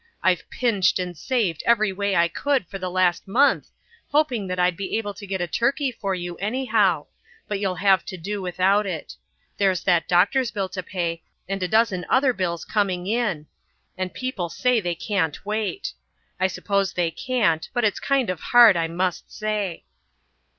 I've 0.23 0.49
pinched 0.49 0.97
and 0.97 1.15
saved 1.15 1.61
every 1.63 1.93
way 1.93 2.15
I 2.15 2.27
could 2.27 2.65
for 2.65 2.79
the 2.79 2.89
last 2.89 3.27
month, 3.27 3.69
hoping 4.07 4.47
that 4.47 4.57
I'd 4.57 4.75
be 4.75 4.97
able 4.97 5.13
to 5.13 5.27
get 5.27 5.41
a 5.41 5.47
turkey 5.47 5.91
for 5.91 6.15
you 6.15 6.37
anyhow, 6.37 7.05
but 7.47 7.59
you'll 7.59 7.75
have 7.75 8.03
to 8.05 8.17
do 8.17 8.41
without 8.41 8.87
it. 8.87 9.15
There's 9.59 9.83
that 9.83 10.07
doctor's 10.07 10.49
bill 10.49 10.69
to 10.69 10.81
pay 10.81 11.21
and 11.47 11.61
a 11.61 11.67
dozen 11.67 12.07
other 12.09 12.33
bills 12.33 12.65
coming 12.65 13.05
in 13.05 13.45
and 13.95 14.11
people 14.11 14.49
say 14.49 14.81
they 14.81 14.95
can't 14.95 15.45
wait. 15.45 15.93
I 16.39 16.47
suppose 16.47 16.93
they 16.93 17.11
can't, 17.11 17.69
but 17.71 17.83
it's 17.85 17.99
kind 17.99 18.31
of 18.31 18.39
hard, 18.39 18.75
I 18.75 18.87
must 18.87 19.31
say." 19.31 19.83